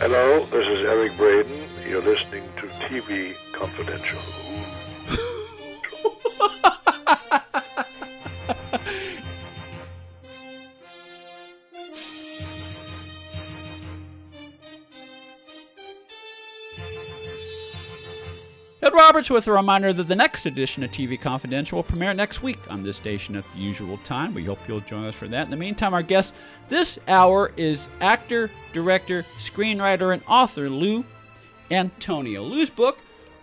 [0.00, 1.88] Hello, this is Eric Braeden.
[1.88, 4.22] You're listening to TV Confidential.
[18.98, 22.58] Roberts with a reminder that the next edition of TV Confidential will premiere next week
[22.68, 24.34] on this station at the usual time.
[24.34, 25.44] We hope you'll join us for that.
[25.44, 26.32] In the meantime, our guest
[26.68, 31.04] this hour is actor, director, screenwriter, and author Lou
[31.70, 32.42] Antonio.
[32.42, 32.96] Lou's book,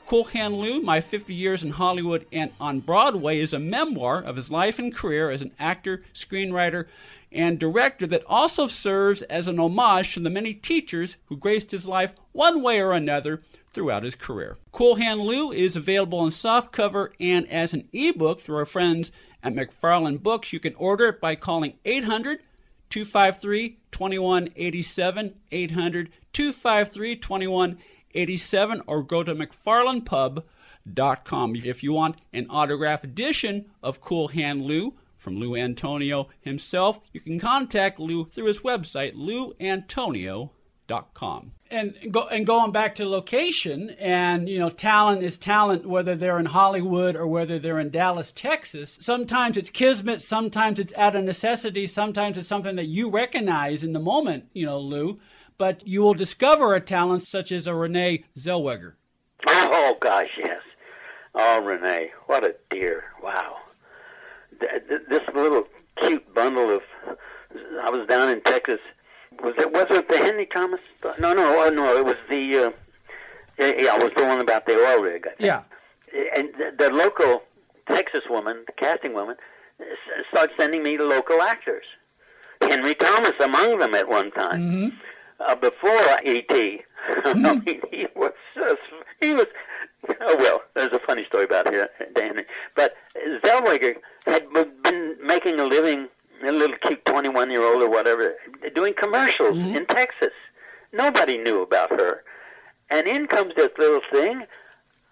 [0.09, 4.35] Cool Hand Lou My 50 Years in Hollywood and on Broadway, is a memoir of
[4.35, 6.87] his life and career as an actor, screenwriter,
[7.35, 11.85] and director that also serves as an homage to the many teachers who graced his
[11.85, 14.55] life one way or another throughout his career.
[14.71, 19.11] Cool Hand Lou is available in softcover and as an ebook through our friends
[19.43, 20.53] at McFarland Books.
[20.53, 22.39] You can order it by calling 800
[22.89, 31.55] 253 2187, 800 253 2187, or go to McFarlandPub.com.
[31.57, 34.93] If you want an autograph edition of Cool Hand Lou
[35.25, 40.51] from Lou Antonio himself, you can contact Lou through his website, louantonio.com
[41.71, 46.37] and go and going back to location and you know talent is talent whether they're
[46.37, 48.99] in Hollywood or whether they're in Dallas, Texas.
[49.01, 53.93] Sometimes it's kismet, sometimes it's out of necessity, sometimes it's something that you recognize in
[53.93, 55.19] the moment, you know, Lou,
[55.57, 58.93] but you will discover a talent such as a Renee Zellweger.
[59.47, 60.61] Oh gosh, yes.
[61.33, 63.05] Oh Renee, what a dear.
[63.23, 63.57] Wow.
[64.59, 65.63] This little
[65.97, 66.81] cute bundle of
[67.81, 68.79] I was down in Texas
[69.41, 70.79] was it was it the Henry Thomas?
[71.19, 71.97] No, no, oh, no.
[71.97, 72.71] It was the uh,
[73.59, 75.27] yeah, it was the one about the oil rig.
[75.39, 75.63] Yeah.
[76.35, 77.43] And the, the local
[77.87, 79.35] Texas woman, the casting woman,
[80.29, 81.85] started sending me the local actors.
[82.61, 84.61] Henry Thomas among them at one time.
[84.61, 84.97] Mm-hmm.
[85.39, 86.81] Uh, before E.T.
[87.05, 87.45] Mm-hmm.
[87.45, 88.81] I mean, he was just,
[89.21, 89.45] he was.
[90.21, 92.43] Oh well, there's a funny story about him, Danny.
[92.75, 92.95] But
[93.43, 94.45] Zellweger had
[94.83, 96.07] been making a living
[96.43, 98.35] a little cute 21 year old or whatever,
[98.73, 99.75] doing commercials Mhm.
[99.77, 100.33] in Texas.
[100.91, 102.23] Nobody knew about her.
[102.89, 104.45] And in comes this little thing.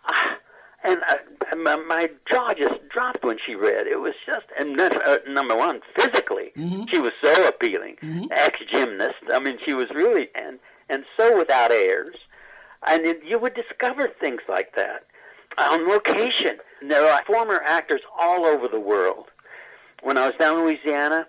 [0.06, 0.38] ah,
[0.84, 3.88] And uh, my, my jaw just dropped when she read.
[3.88, 6.90] It was just, and then, uh, number one, physically, Mhm.
[6.92, 7.96] she was so appealing.
[8.04, 8.28] Mhm.
[8.32, 9.16] Ex gymnast.
[9.34, 10.60] I mean, she was really, and,
[10.90, 12.16] and so without airs.
[12.88, 15.06] And you would discover things like that
[15.58, 16.58] on location.
[16.82, 19.28] There are former actors all over the world
[20.04, 21.28] when I was down in Louisiana,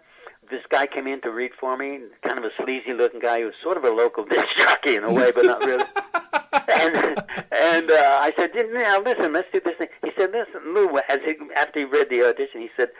[0.50, 3.38] this guy came in to read for me, kind of a sleazy looking guy.
[3.38, 5.84] He was sort of a local disc jockey in a way, but not really.
[6.68, 7.22] and
[7.52, 9.88] and uh, I said, now listen, let's do this thing.
[10.04, 12.90] He said, listen, Lou, as he, after he read the audition, he said,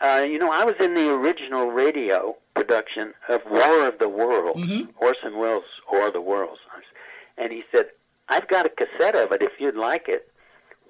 [0.00, 4.60] uh, you know, I was in the original radio production of War of the Worlds,
[4.60, 4.88] Mhm.
[4.96, 6.60] Orson Welles' War of the Worlds.
[7.36, 7.86] And he said,
[8.28, 10.30] I've got a cassette of it if you'd like it.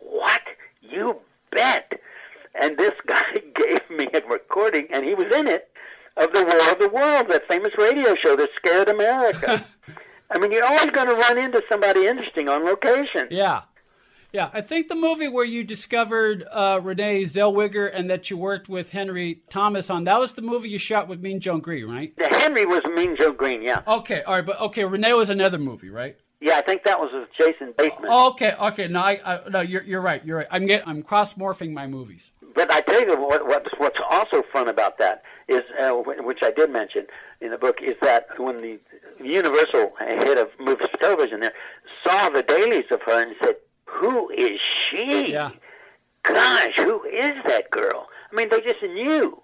[0.01, 0.43] What?
[0.83, 1.17] You
[1.51, 2.01] bet.
[2.61, 5.71] And this guy gave me a recording, and he was in it,
[6.17, 9.65] of the War of the Worlds, that famous radio show that scared America.
[10.31, 13.29] I mean, you're always going to run into somebody interesting on location.
[13.31, 13.63] Yeah.
[14.31, 18.69] Yeah, I think the movie where you discovered uh, Renee Zellweger and that you worked
[18.69, 22.15] with Henry Thomas on, that was the movie you shot with Mean Joe Greene, right?
[22.19, 23.81] The Henry was Mean Joe Greene, yeah.
[23.89, 26.19] Okay, all right, but okay, Renee was another movie, right?
[26.41, 28.11] Yeah, I think that was with Jason Bateman.
[28.11, 30.47] Okay, okay, no, I, I no, you're you're right, you're right.
[30.51, 32.31] I'm get, I'm cross morphing my movies.
[32.55, 36.51] But I tell you what, what's, what's also fun about that is, uh, which I
[36.51, 37.07] did mention
[37.41, 38.79] in the book, is that when the
[39.23, 41.53] Universal head of movies television there
[42.05, 43.57] saw the dailies of her and said,
[43.87, 45.33] "Who is she?
[45.33, 45.51] Yeah.
[46.23, 49.43] Gosh, who is that girl?" I mean, they just knew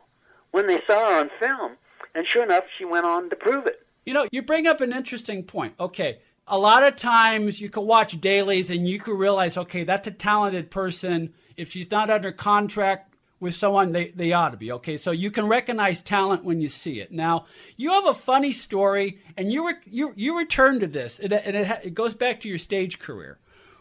[0.53, 1.73] when they saw her on film,
[2.15, 3.85] and sure enough, she went on to prove it.
[4.07, 5.75] You know, you bring up an interesting point.
[5.81, 10.09] Okay, a lot of times you can watch dailies and you can realize, okay, that's
[10.09, 11.33] a talented person.
[11.57, 14.73] If she's not under contract with someone, they, they ought to be.
[14.73, 17.13] Okay, so you can recognize talent when you see it.
[17.13, 17.47] Now,
[17.77, 21.43] you have a funny story, and you re- you you return to this, and, it,
[21.45, 23.39] and it, it goes back to your stage career,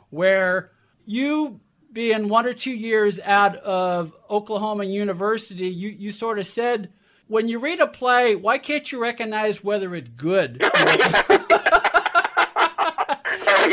[0.10, 0.72] where
[1.06, 1.60] you
[1.94, 6.92] being one or two years out of Oklahoma University, you, you sort of said,
[7.28, 10.62] when you read a play, why can't you recognize whether it's good?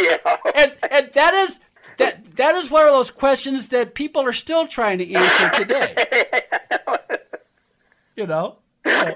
[0.02, 0.36] Yeah.
[0.54, 1.60] and and that is
[1.98, 5.94] that that is one of those questions that people are still trying to answer today.
[8.16, 9.14] You know, yes,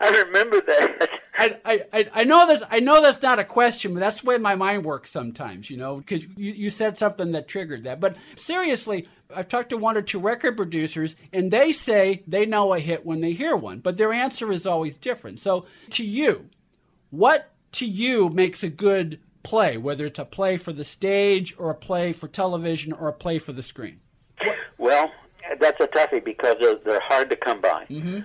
[0.00, 1.08] I remember that.
[1.38, 4.26] I, I, I- I know that's I know that's not a question, but that's the
[4.26, 5.70] way my mind works sometimes.
[5.70, 8.00] You know, because you, you said something that triggered that.
[8.00, 12.74] But seriously, I've talked to one or two record producers, and they say they know
[12.74, 15.40] a hit when they hear one, but their answer is always different.
[15.40, 16.50] So, to you,
[17.10, 21.70] what to you makes a good play, whether it's a play for the stage or
[21.70, 24.00] a play for television or a play for the screen?
[24.78, 25.10] Well,
[25.60, 27.86] that's a toughie because they're, they're hard to come by.
[27.90, 28.20] Mm-hmm.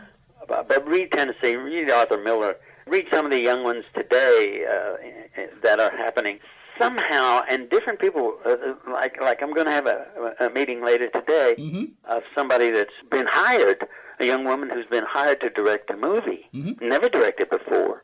[0.47, 2.55] But, but read Tennessee, read Arthur Miller,
[2.87, 6.39] read some of the young ones today uh, that are happening
[6.79, 7.41] somehow.
[7.49, 8.55] And different people, uh,
[8.91, 10.05] like like I'm going to have a,
[10.39, 11.85] a meeting later today Mm-hmm.
[12.09, 13.85] of somebody that's been hired,
[14.19, 16.81] a young woman who's been hired to direct a movie, Mhm.
[16.81, 18.03] never directed before,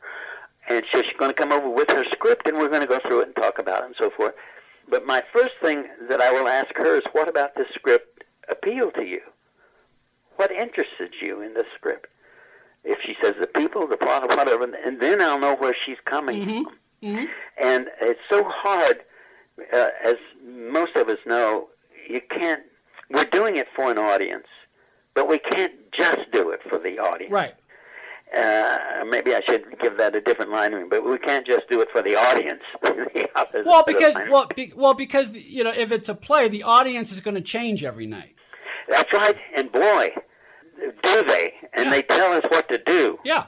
[0.68, 2.98] and so she's going to come over with her script, and we're going to go
[3.00, 4.34] through it and talk about it and so forth.
[4.88, 8.94] But my first thing that I will ask her is, what about this script appealed
[8.94, 9.20] to you?
[10.36, 12.06] What interested you in this script?
[12.82, 15.96] If she says the people, the plot, or whatever, and then I'll know where she's
[16.04, 16.64] coming Mhm.
[16.64, 16.78] from.
[17.02, 17.24] Mm-hmm.
[17.58, 19.02] And it's so hard,
[19.72, 21.68] uh, as most of us know,
[22.08, 22.62] you can't,
[23.10, 24.46] we're doing it for an audience,
[25.14, 27.32] but we can't just do it for the audience.
[27.32, 27.54] Right.
[28.36, 31.88] Uh, maybe I should give that a different line, but we can't just do it
[31.92, 32.62] for the audience.
[33.64, 37.20] Well, because well, be, well, because you know, if it's a play, the audience is
[37.20, 38.34] going to change every night.
[38.88, 40.10] That's right, and boy,
[41.02, 41.52] do they.
[41.72, 41.90] And Yeah.
[41.90, 43.18] they tell us what to do.
[43.24, 43.46] Yeah.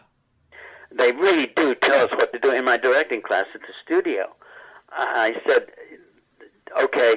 [0.92, 2.50] They really do tell us what to do.
[2.52, 4.34] In my directing class at the studio,
[4.90, 5.66] I said,
[6.80, 7.16] okay,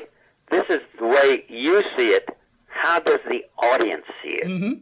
[0.52, 2.28] this is the way you see it.
[2.68, 4.48] How does the audience see it?
[4.48, 4.74] Mm-hmm.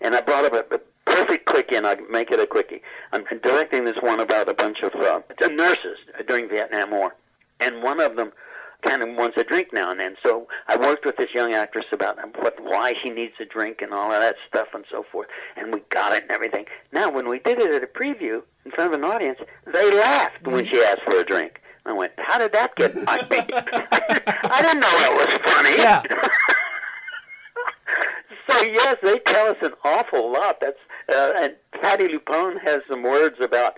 [0.00, 0.80] And I brought up a, a
[1.20, 2.80] perfect quickie, and I'll make it a quickie.
[3.12, 7.14] I'm directing this one about a bunch of uh, nurses during Vietnam War,
[7.60, 8.32] and one of them
[8.82, 10.16] kind of wants a drink now and then.
[10.22, 13.92] So I worked with this young actress about what, why she needs a drink and
[13.92, 16.64] all of that stuff and so forth, and we got it and everything.
[16.92, 19.38] Now, when we did it at a preview in front of an audience,
[19.70, 21.60] they laughed when she asked for a drink.
[21.84, 23.02] I went, "How did that get me?
[23.06, 23.18] I
[24.62, 26.02] didn't know that was funny." Yeah.
[28.48, 30.58] so yes, they tell us an awful lot.
[30.60, 30.78] That's
[31.08, 33.76] uh, and Patti LuPone has some words about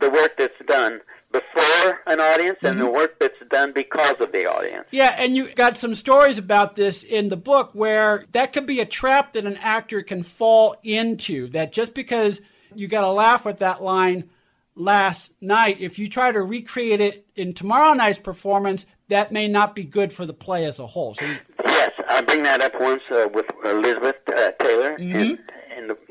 [0.00, 1.00] the work that's done
[1.30, 4.86] before an audience and the work that's done because of the audience.
[4.92, 8.80] Yeah, and you got some stories about this in the book where that could be
[8.80, 11.48] a trap that an actor can fall into.
[11.48, 12.40] That just because
[12.74, 14.30] you got to laugh with that line
[14.76, 19.74] last night, if you try to recreate it in tomorrow night's performance, that may not
[19.74, 21.14] be good for the play as a whole.
[21.14, 25.38] So, you, Yes, I bring that up once uh, with Elizabeth uh, Taylor in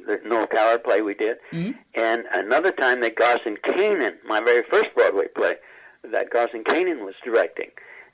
[0.05, 1.71] the, Noel Coward play we did, mm-hmm.
[1.95, 5.55] and another time that Garson Kanin, my very first Broadway play,
[6.11, 7.71] that Garson Kanin was directing,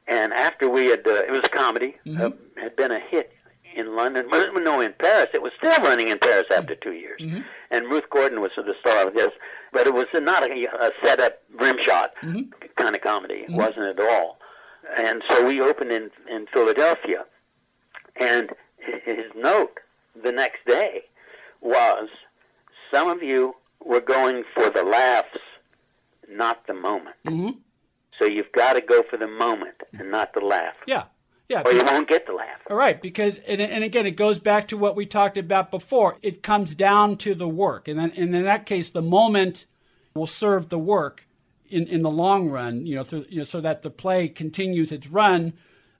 [0.07, 2.21] and after we had, uh, it was a comedy, mm-hmm.
[2.21, 2.30] uh,
[2.62, 3.31] had been a hit
[3.75, 5.30] in London, no, in Paris.
[5.33, 6.62] It was still running in Paris mm-hmm.
[6.62, 7.21] after two years,
[7.71, 9.31] and Ruth Gordon was the star of this,
[9.71, 12.13] but it was not a, a set-up rim shot
[12.77, 13.45] kind of comedy.
[13.47, 14.39] It wasn't at all.
[14.97, 17.25] And so we opened in in Philadelphia,
[18.15, 19.80] and his note
[20.24, 21.03] the next day
[21.69, 22.10] was,
[22.92, 25.38] "Some of you were going for the laughs,
[26.27, 27.16] not the moment.
[27.25, 27.57] Mhm.
[28.18, 31.06] So you've got to go for the moment and not the laugh, yeah,
[31.48, 31.63] yeah.
[31.66, 34.68] or you won't get the laugh." All right, because and, and again, it goes back
[34.69, 36.18] to what we talked about before.
[36.21, 39.65] It comes down to the work, and then and in that case, the moment
[40.13, 41.25] will serve the work
[41.69, 42.86] in, in the long run.
[42.86, 45.54] You know, through, you know, so that the play continues its run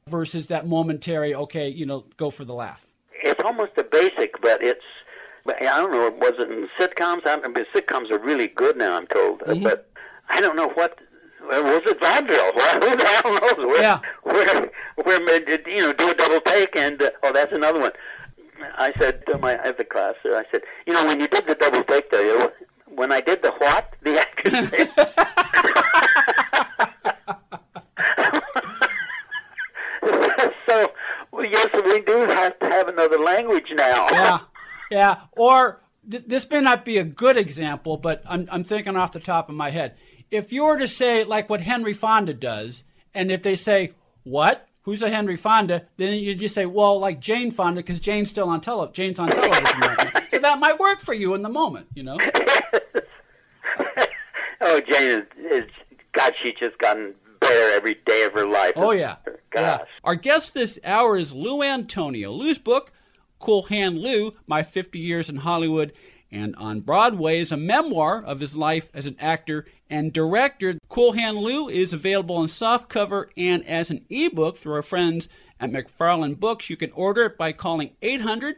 [0.08, 1.34] versus that momentary.
[1.34, 2.86] Okay, you know, go for the laugh.
[3.24, 4.84] It's almost a basic, but it's.
[5.46, 6.10] But I don't know.
[6.20, 7.26] Was it in sitcoms?
[7.26, 7.56] I don't.
[7.74, 8.96] Sitcoms are really good now.
[8.96, 9.90] I'm told, Uh, but
[10.30, 11.00] I don't know what.
[11.42, 12.52] Was it vaudeville?
[12.56, 13.58] Well, who the hell knows?
[13.58, 14.00] Where, Yeah.
[14.24, 14.70] Where,
[15.04, 17.92] where, you know, do a double take, and uh, oh, that's another one.
[18.78, 21.84] I said to my other class, I said, you know, when you did the double
[21.84, 22.52] take, though, you know,
[22.94, 24.90] when I did the what, the actor said.
[30.68, 30.92] so,
[31.42, 34.08] yes, we do have to have another language now.
[34.12, 34.40] Yeah,
[34.90, 35.22] yeah.
[35.34, 39.20] Or th- this may not be a good example, but I'm I'm thinking off the
[39.20, 39.96] top of my head.
[40.32, 43.94] If you were to say like what Henry Fonda does, and if they say
[44.24, 48.30] what, who's a Henry Fonda, then you just say, well, like Jane Fonda, because Jane's
[48.30, 50.22] still on tele, Jane's on television right now.
[50.32, 52.18] So that might work for you in the moment, you know.
[54.62, 55.66] oh, Jane is, is
[56.14, 56.34] God.
[56.42, 58.74] She's just gotten better every day of her life.
[58.76, 59.18] Oh yeah.
[59.52, 59.80] Gosh.
[59.80, 59.86] Yeah.
[60.04, 62.32] Our guest this hour is Lou Antonio.
[62.32, 62.92] Lou's book,
[63.40, 65.94] Cool Hand Lou: My 50 Years in Hollywood
[66.32, 70.78] and on Broadway is a memoir of his life as an actor and director.
[70.88, 75.28] Cool Hand Lou is available in softcover and as an ebook through our friends
[75.60, 76.70] at McFarland Books.
[76.70, 78.56] You can order it by calling 800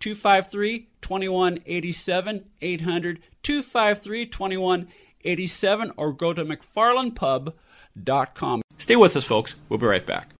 [0.00, 8.62] 253 2187 800 253 2187 or go to McFarlandPub.com.
[8.78, 9.54] Stay with us, folks.
[9.68, 10.30] We'll be right back.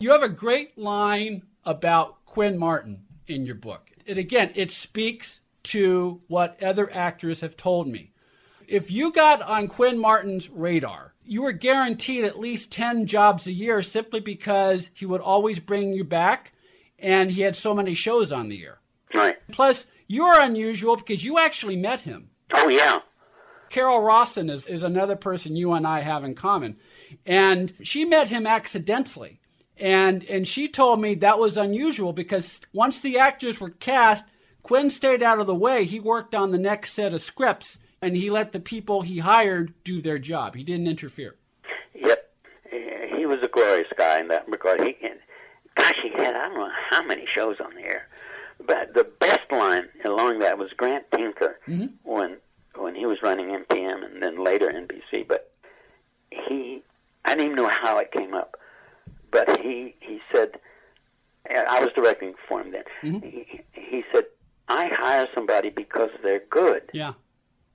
[0.00, 3.90] You have a great line about Quinn Martin in your book.
[4.06, 8.12] And again, it speaks to what other actors have told me.
[8.66, 13.52] if you got on Quinn Martin's radar, you were guaranteed at least 10 jobs a
[13.52, 16.52] year simply because he would always bring you back
[16.98, 18.78] and he had so many shows on the air.
[19.14, 19.36] Right.
[19.50, 22.30] Plus, you're unusual because you actually met him.
[22.54, 23.00] Oh, yeah.
[23.68, 26.76] Carol Rawson is, is another person you and I have in common.
[27.26, 29.41] And she met him accidentally.
[29.78, 34.24] And, and she told me that was unusual because once the actors were cast,
[34.62, 35.84] Quinn stayed out of the way.
[35.84, 39.72] He worked on the next set of scripts and he let the people he hired
[39.84, 40.54] do their job.
[40.54, 41.36] He didn't interfere.
[41.94, 42.30] Yep.
[43.16, 44.82] He was a glorious guy in that regard.
[44.82, 44.96] He,
[45.76, 48.08] gosh, he had I don't know how many shows on the air.
[48.64, 51.86] But the best line along that was Grant Tinker mm-hmm.
[52.04, 52.36] when
[52.76, 55.26] when he was running MTM and then later NBC.
[55.26, 55.52] But
[56.30, 56.82] he,
[57.24, 58.56] I didn't even know how it came up,
[59.32, 60.52] but he he said,
[61.50, 62.84] and I was directing for him then.
[63.02, 63.26] Mm-hmm.
[63.26, 64.24] He, he said,
[64.68, 66.82] I hire somebody because they're good.
[66.92, 67.14] Yeah.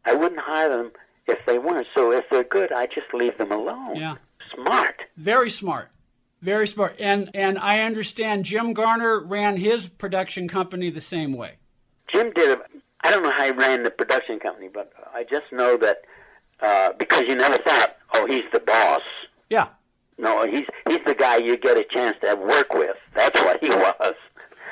[0.05, 0.91] I wouldn't hire them
[1.27, 1.87] if they weren't.
[1.93, 3.97] So if they're good, I just leave them alone.
[3.97, 4.15] Yeah.
[4.55, 5.01] Smart.
[5.17, 5.89] Very smart.
[6.41, 6.95] Very smart.
[6.99, 11.55] And and I understand Jim Garner ran his production company the same way.
[12.11, 12.57] Jim did.
[12.57, 12.61] A,
[13.01, 16.03] I don't know how he ran the production company, but I just know that
[16.61, 19.01] uh, because you never thought, oh, he's the boss.
[19.49, 19.67] Yeah.
[20.17, 22.95] No, he's he's the guy you get a chance to work with.
[23.15, 24.15] That's what he was.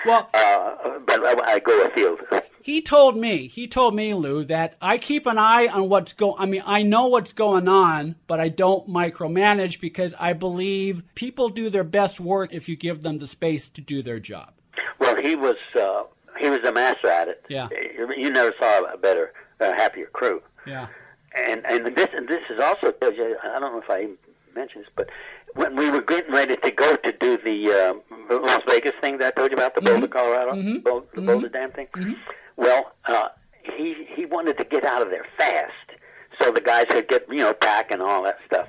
[0.06, 2.20] Well, uh, but I, I go afield.
[2.62, 6.36] He told me, he told me, Lou, that I keep an eye on what's going.
[6.38, 11.50] I mean, I know what's going on, but I don't micromanage because I believe people
[11.50, 14.54] do their best work if you give them the space to do their job.
[15.00, 16.04] Well, he was uh,
[16.40, 17.44] he was a master at it.
[17.50, 17.70] Yeah.
[18.18, 20.42] You never saw a better, uh, happier crew.
[20.68, 20.88] Yeah.
[21.36, 24.08] And and this and this is also I don't know if I
[24.56, 25.10] mentioned this, but
[25.54, 29.34] when we were getting ready to go to do the uh, Las Vegas thing that
[29.36, 29.94] I told you about, the mm-hmm.
[29.94, 30.78] Boulder, Colorado, mm-hmm.
[30.80, 31.28] Boulder, the mm-hmm.
[31.28, 31.88] Boulder Dam thing.
[31.96, 32.14] Mm-hmm.
[32.58, 33.30] Well, uh,
[33.78, 36.00] he he wanted to get out of there fast,
[36.42, 38.68] so the guys could get you know pack and all that stuff.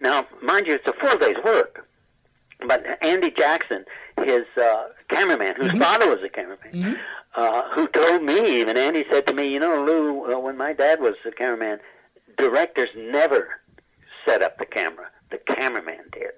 [0.00, 1.84] Now, mind you, it's a four days work.
[2.66, 3.84] But Andy Jackson,
[4.24, 5.80] his uh, cameraman, whose Mm-hmm.
[5.80, 6.98] father was a cameraman,
[7.36, 10.72] uh, who told me, even Andy said to me, you know, Lou, uh, when my
[10.72, 11.78] dad was a cameraman,
[12.36, 13.60] directors never
[14.28, 15.06] set up the camera.
[15.30, 16.32] The cameraman did.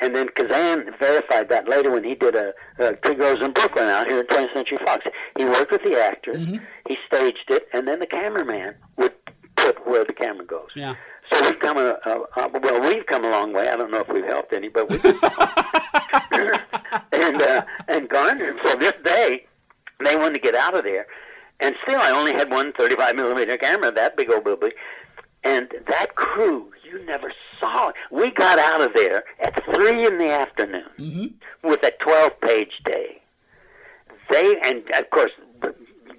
[0.00, 3.84] And then Kazan verified that later when he did a, a Tree Grows in Brooklyn
[3.88, 5.06] out here at 20th Century Fox.
[5.38, 6.56] He worked with the actors, Mm-hmm.
[6.88, 9.12] he staged it, and then the cameraman would
[9.56, 10.70] put where the camera goes.
[10.74, 10.96] Yeah.
[11.30, 13.68] So we've come a, a, a well, we've come a long way.
[13.68, 14.96] I don't know if we've helped any, but we
[17.12, 18.56] and uh, and Garner.
[18.64, 19.46] So this day,
[20.04, 21.06] they wanted to get out of there,
[21.60, 24.72] and still, I only had one 35 millimeter camera, that big old booby,
[25.44, 27.94] and that crew, you never saw it.
[28.10, 31.68] We got out of there at three in the afternoon Mm-hmm.
[31.68, 33.20] with a 12 page day.
[34.30, 35.32] They and of course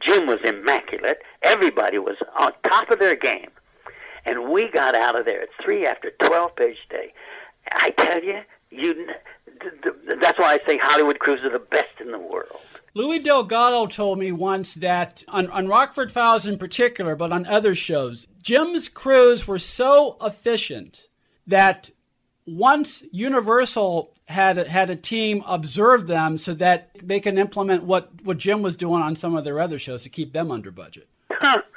[0.02, 1.20] Jim was immaculate.
[1.42, 3.50] Everybody was on top of their game.
[4.26, 7.14] And we got out of there at three after 12 page day.
[7.74, 12.00] I tell you, you th- th- that's why I say Hollywood crews are the best
[12.00, 12.60] in the world.
[12.96, 17.74] Louis Delgado told me once that on, on Rockford Files in particular, but on other
[17.74, 21.08] shows, Jim's crews were so efficient
[21.48, 21.90] that
[22.46, 28.38] once Universal had had a team observe them so that they can implement what, what
[28.38, 31.10] Jim was doing on some of their other shows to keep them under budget.
[31.32, 31.64] Huh.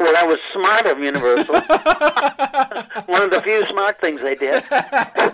[0.00, 1.54] Well, that was smart of Universal.
[3.06, 4.64] One of the few smart things they did.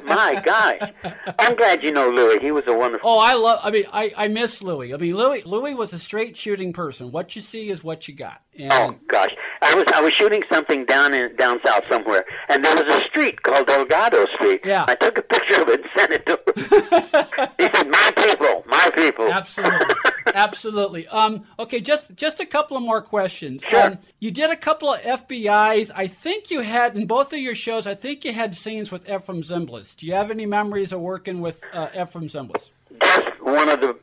[0.04, 0.92] My gosh.
[1.38, 2.40] I'm glad you know Louis.
[2.40, 3.08] He was a wonderful.
[3.08, 3.60] Oh, I love.
[3.62, 4.92] I mean, I, I miss Louis.
[4.92, 7.12] I mean, Louis Louis was a straight shooting person.
[7.12, 8.42] What you see is what you got.
[8.58, 9.30] And Oh gosh,
[9.62, 13.00] I was I was shooting something down in down south somewhere, and there was a
[13.06, 14.62] street called Delgado Street.
[14.64, 14.84] Yeah.
[14.88, 17.50] I took a picture of it and sent it to him.
[17.58, 19.94] he said, "My people, my people." Absolutely,
[20.34, 21.06] absolutely.
[21.08, 23.62] Um, okay, just just a couple of more questions.
[23.68, 23.82] Sure.
[23.82, 25.90] Um, you did a couple of FBI's.
[25.90, 27.86] I think you had in both of your shows.
[27.86, 29.96] I think you had scenes with Efrem Zimbalist.
[29.96, 32.70] Do you have any memories of working with uh, Efrem Zimbalist?
[33.00, 33.96] Just one of the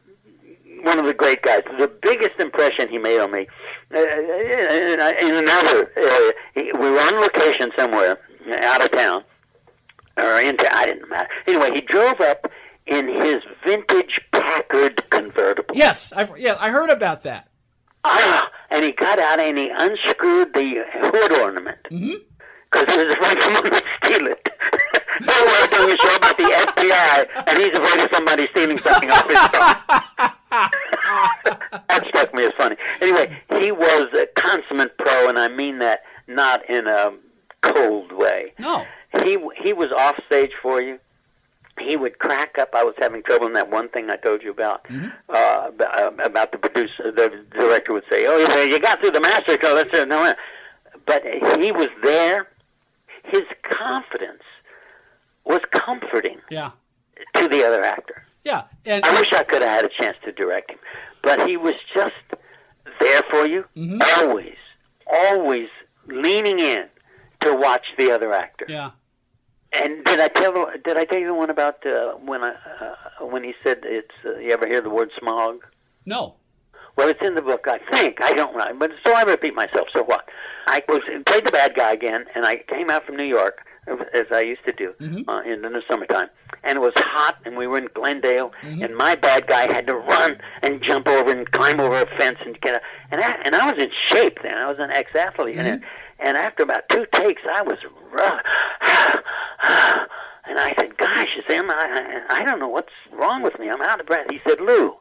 [0.83, 1.63] one of the great guys.
[1.79, 3.48] The biggest impression he made on me.
[3.93, 8.19] Uh, in, in another, uh, we were on location somewhere
[8.62, 9.24] out of town,
[10.17, 11.29] or into I didn't matter.
[11.48, 12.51] Anyway, he drove up
[12.88, 15.75] in his vintage Packard convertible.
[15.75, 17.50] Yes, I yeah, I heard about that.
[18.03, 21.79] Ah, and he got out and he unscrewed the hood ornament.
[21.91, 22.13] Mm-hmm.
[22.72, 24.50] Because he was afraid someone would steal it.
[25.22, 29.12] so we're doing a show about the FBI, and he's afraid of somebody stealing something
[29.12, 30.34] off his truck.
[31.88, 32.75] that struck me as funny.
[33.01, 37.13] Anyway, he was a consummate pro, and I mean that not in a
[37.62, 38.53] cold way.
[38.60, 38.86] No.
[39.24, 41.00] He he was off stage for you.
[41.80, 42.70] He would crack up.
[42.74, 44.86] I was having trouble in that one thing I told you about.
[45.30, 45.72] Uh,
[46.24, 49.92] about the producer, the director would say, "Oh, you got through the master code." Let's
[49.92, 50.34] say, no,
[51.08, 52.48] but he was there.
[53.25, 54.44] His confidence
[55.46, 56.72] was comforting Yeah.
[57.36, 58.24] to the other actor.
[58.44, 58.63] Yeah.
[58.86, 60.80] And I wish I could have had a chance to direct him,
[61.22, 62.13] but he was just
[63.00, 64.01] there for you, Mhm.
[64.20, 64.58] always,
[65.08, 65.70] always
[66.08, 66.88] leaning in
[67.42, 68.65] to watch the other actor.
[68.70, 68.92] yeah.
[69.74, 70.53] And did I tell
[70.84, 74.13] did I tell you the one about uh, when I uh, when he said it's
[74.25, 75.65] uh, you ever hear the word smog?
[76.06, 76.36] No.
[76.96, 78.22] Well, it's in the book, I think.
[78.22, 79.88] I don't know, but so I repeat myself.
[79.94, 80.30] So what?
[80.68, 83.65] I was played the bad guy again, and I came out from New York
[84.13, 85.25] as I used to do Mhm.
[85.27, 86.30] uh, in, in the summertime,
[86.63, 88.86] and it was hot, and we were in Glendale, Mhm.
[88.86, 92.38] and my bad guy had to run and jump over and climb over a fence
[92.46, 94.56] and get a, and I, and I was in shape then.
[94.58, 95.86] I was an ex-athlete, and Mhm.
[96.24, 97.77] And after about two takes, I was
[98.12, 98.42] rough.
[100.46, 103.70] And I said, "Gosh, Sam, I, I I don't know what's wrong with me.
[103.70, 104.94] I'm out of breath." He said, "Lou,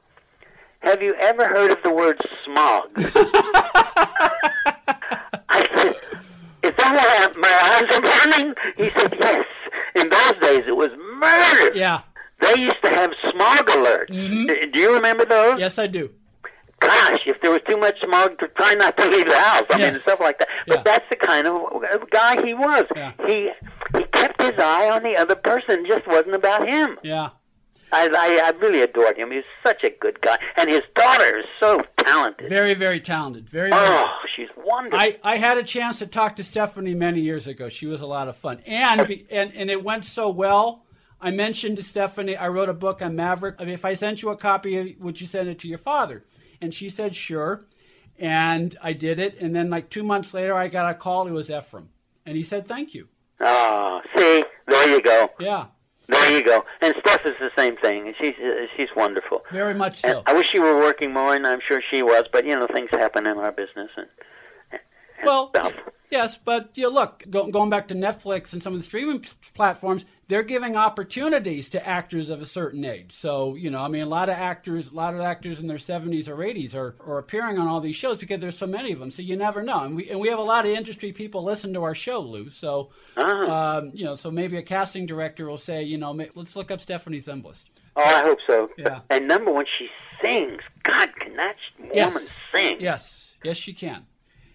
[0.80, 2.92] have you ever heard of the word smog?"
[5.48, 5.96] I said,
[6.62, 9.44] "Is that why my eyes are burning?" He said, "Yes."
[9.96, 11.76] In those days, it was murder.
[11.76, 12.00] Yeah.
[12.40, 14.08] They used to have smog alerts.
[14.10, 14.72] Mhm.
[14.72, 15.58] Do you remember those?
[15.60, 16.10] Yes, I do.
[16.82, 19.64] Gosh, if there was too much smog, to try not to leave the house.
[19.70, 20.48] I mean, stuff like that.
[20.66, 20.82] But Yeah.
[20.84, 22.84] that's the kind of guy he was.
[22.96, 23.12] Yeah.
[23.26, 23.50] He
[23.96, 25.84] he kept his eye on the other person.
[25.86, 26.98] Just wasn't about him.
[27.02, 27.30] Yeah.
[27.94, 29.30] I, I I really adored him.
[29.30, 32.48] He was such a good guy, and his daughter is so talented.
[32.48, 33.48] Very, very talented.
[33.50, 33.82] Very, very.
[33.84, 34.98] Oh, she's wonderful.
[34.98, 37.68] I, I had a chance to talk to Stephanie many years ago.
[37.68, 40.84] She was a lot of fun, and and and it went so well.
[41.20, 43.54] I mentioned to Stephanie, I wrote a book on Maverick.
[43.60, 46.24] I mean, if I sent you a copy, would you send it to your father?
[46.62, 47.66] And she said sure,
[48.18, 49.38] and I did it.
[49.40, 51.26] And then like two months later, I got a call.
[51.26, 51.86] It was Efrem,
[52.24, 53.08] and he said thank you.
[53.40, 55.66] oh, see, there you go, Yeah,
[56.08, 56.62] there you go.
[56.80, 58.14] And Steph is the same thing.
[58.20, 59.42] She's uh, she's wonderful.
[59.52, 60.22] very much And so.
[60.26, 62.24] I wish she were working more, and I'm sure she was.
[62.32, 64.06] But you know, things happen in our business and,
[64.70, 64.80] and
[65.24, 65.72] Well, stuff.
[66.10, 69.24] Yes, but you know, look, go, going back to Netflix and some of the streaming
[69.54, 73.12] platforms, they're giving opportunities to actors of a certain age.
[73.12, 75.76] So, you know, I mean, a lot of actors, a lot of actors in their
[75.76, 78.98] 70s or 80s are, are appearing on all these shows because there's so many of
[78.98, 79.10] them.
[79.10, 79.80] So you never know.
[79.80, 82.48] And we and we have a lot of industry people listen to our show, Lou.
[82.48, 83.76] So, Ah.
[83.76, 86.80] um, you know, so maybe a casting director will say, you know, let's look up
[86.80, 87.64] Stephanie Zimbalist.
[87.96, 88.70] Oh, I hope so.
[88.78, 89.00] Yeah.
[89.10, 89.90] And number one, she
[90.22, 90.62] sings.
[90.82, 92.28] God, can that woman Yes.
[92.54, 92.80] sing?
[92.80, 94.06] Yes, yes, she can.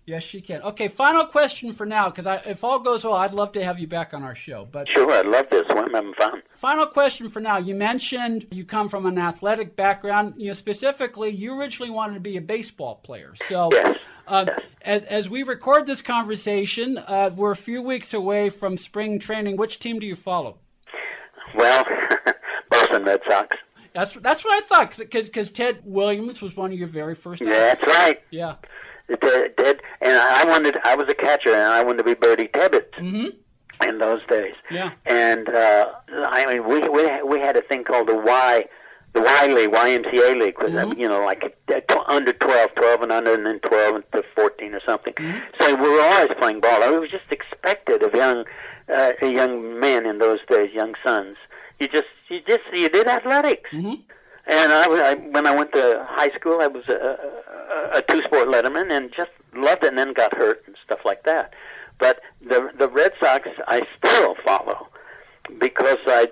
[0.08, 0.62] Yes, she can.
[0.62, 3.88] Okay, final question for now, because if all goes well, I'd love to have you
[3.88, 4.66] back on our show.
[4.72, 5.80] But Sure, I'd love this one.
[5.84, 6.42] I'm having fun.
[6.56, 7.58] Final question for now.
[7.58, 10.36] You mentioned you come from an athletic background.
[10.38, 13.34] You know, specifically, you originally wanted to be a baseball player.
[13.50, 13.98] So, Yes.
[14.28, 14.46] uh,
[14.82, 19.58] as as we record this conversation, uh, we're a few weeks away from spring training.
[19.58, 20.56] Which team do you follow?
[21.54, 21.84] Well,
[22.70, 23.58] Boston Red Sox.
[23.94, 27.42] That's that's what I thought, because Ted Williams was one of your very first.
[27.42, 28.22] Yeah, that's right.
[28.32, 28.56] Yeah.
[29.08, 29.82] Did.
[30.02, 33.88] And I wanted, I was a catcher, and I wanted to be Birdie Tebbetts Mm-hmm.
[33.90, 34.54] in those days.
[34.70, 34.92] Yeah.
[35.06, 35.92] And uh,
[36.28, 38.66] I mean, we we we had a thing called the Y,
[39.14, 40.98] the Y League, YMCA League, was Mhm.
[40.98, 44.82] you know like uh, under 12, 12 and under, and then 12 to 14 or
[44.86, 45.14] something.
[45.14, 45.42] Mhm.
[45.60, 46.82] So we were always playing ball.
[46.84, 48.44] It was just expected of young
[48.94, 51.38] uh, young men in those days, young sons.
[51.80, 53.70] You just you just you did athletics.
[53.72, 53.94] Mm-hmm.
[54.48, 56.94] And I, I when I went to high school, I was a,
[57.96, 61.00] a, a two sport letterman and just loved it, and then got hurt and stuff
[61.06, 61.54] like that.
[62.00, 64.88] But the the Red Sox, I still follow
[65.60, 66.28] because I,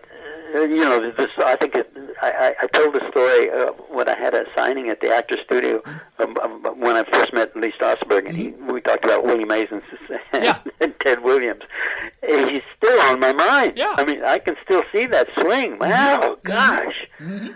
[0.54, 1.90] you know, this I think it,
[2.22, 5.82] I, I told the story uh, when I had a signing at the Actors Studio
[6.20, 9.68] um, um, when I first met Lee Strasberg, and he, we talked about Willie Mays
[9.72, 9.82] and,
[10.34, 10.60] Yeah.
[10.80, 11.64] and Ted Williams.
[12.26, 13.74] He's still on my mind.
[13.76, 13.94] Yeah.
[13.98, 15.78] I mean, I can still see that swing.
[15.80, 17.08] Wow, gosh.
[17.20, 17.48] Mm-hmm.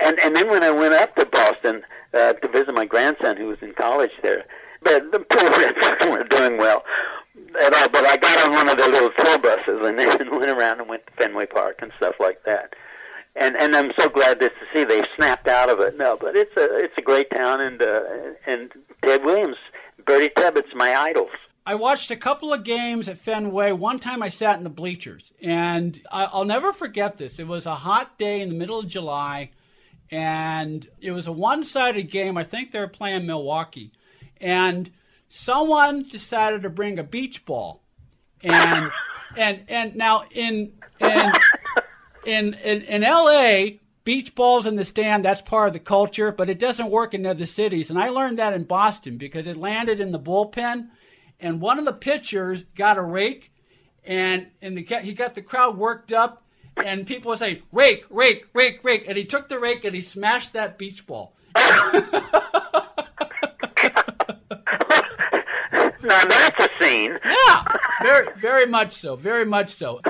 [0.00, 1.82] And and then when I went up to Boston
[2.14, 4.44] uh, to visit my grandson who was in college there,
[4.82, 6.82] but the poor Red Sox weren't doing well
[7.60, 7.88] at all.
[7.88, 10.88] But I got on one of their little tour buses and then went around and
[10.88, 12.74] went to Fenway Park and stuff like that.
[13.34, 15.96] And and I'm so glad this to see they snapped out of it.
[15.96, 18.00] No, but it's a it's a great town and uh,
[18.46, 19.56] and Ted Williams,
[20.06, 21.30] Birdie Tebbetts my idols.
[21.68, 23.72] I watched a couple of games at Fenway.
[23.72, 27.40] One time I sat in the bleachers, and I'll never forget this.
[27.40, 29.50] It was a hot day in the middle of July,
[30.10, 32.36] and it was a one sided game.
[32.36, 33.92] I think they were playing Milwaukee.
[34.40, 34.90] And
[35.28, 37.82] someone decided to bring a beach ball.
[38.42, 38.90] And
[39.36, 41.32] and and now in in
[42.24, 46.48] in in, in LA, beach balls in the stand, that's part of the culture, but
[46.48, 47.90] it doesn't work in other cities.
[47.90, 50.88] And I learned that in Boston because it landed in the bullpen
[51.40, 53.52] and one of the pitchers got a rake
[54.04, 56.44] and and the, he got the crowd worked up
[56.84, 60.00] and people were saying rake rake rake rake and he took the rake and he
[60.00, 61.34] smashed that beach ball
[66.06, 67.18] now that's a scene.
[67.24, 67.64] Yeah,
[68.02, 69.16] very, very much so.
[69.16, 70.00] Very much so.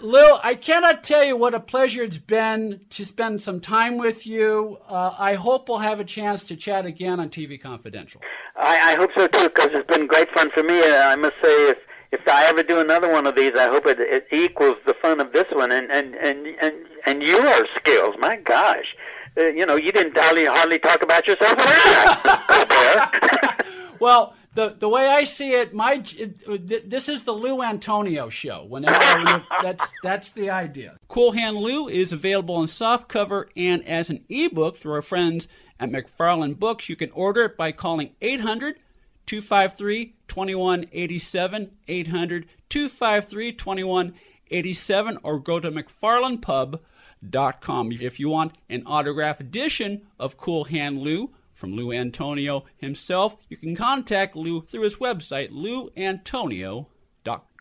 [0.00, 4.26] Lou, I cannot tell you what a pleasure it's been to spend some time with
[4.26, 4.78] you.
[4.86, 8.20] Uh, I hope we'll have a chance to chat again on TV Confidential.
[8.56, 10.78] I, I hope so too, because it's been great fun for me.
[10.80, 11.78] Uh, I must say, if
[12.14, 15.20] if I ever do another one of these, I hope it, it equals the fun
[15.20, 16.74] of this one and and and and,
[17.06, 18.14] and your skills.
[18.18, 18.94] My gosh,
[19.36, 21.58] uh, you know, you didn't hardly hardly talk about yourself
[24.00, 28.64] well, the the way I see it, my it, this is the Lou Antonio show.
[28.68, 30.96] Whenever that's that's the idea.
[31.08, 35.48] Cool Hand Lou is available in soft cover and as an ebook through our friends
[35.80, 36.88] at McFarland Books.
[36.88, 38.76] You can order it by calling 800
[39.26, 50.02] 253 2187 800 253 2187 or go to McFarlandPub.com if you want an autograph edition
[50.18, 53.36] of Cool Hand Lou from Lou Antonio himself.
[53.48, 56.86] You can contact Lou through his website, louantonio.com.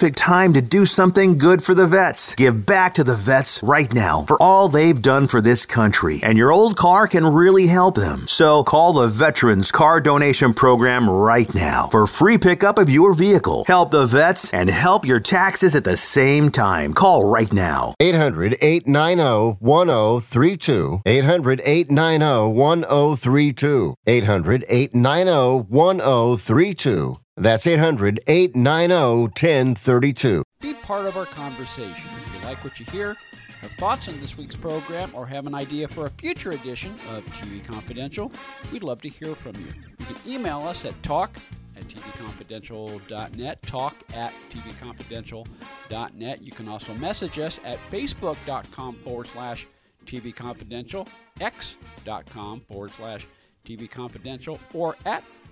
[0.00, 2.34] time time to do something good for the vets.
[2.34, 6.20] Give back to the vets right now for all they've done for this country.
[6.22, 8.26] And your old car can really help them.
[8.28, 13.64] So call the Veterans Car Donation Program right now for free pickup of your vehicle.
[13.66, 16.92] Help the vets and help your taxes at the same time.
[16.92, 17.94] Call right now.
[18.00, 21.02] 800 890 1032.
[21.06, 23.94] 800 890 1032.
[24.06, 27.18] 800 890 1032.
[27.36, 30.42] That's 800 890 1032.
[30.60, 32.08] Be part of our conversation.
[32.10, 33.14] If you like what you hear,
[33.60, 37.24] have thoughts on this week's program, or have an idea for a future edition of
[37.26, 38.32] TV Confidential,
[38.72, 39.66] we'd love to hear from you.
[39.98, 41.36] You can email us at talk
[41.76, 46.42] at tvconfidential.net, talk at tvconfidential.net.
[46.42, 49.66] You can also message us at facebook.com forward slash
[50.06, 51.06] tvconfidential,
[51.40, 53.26] x.com forward slash
[53.66, 55.22] tvconfidential, or at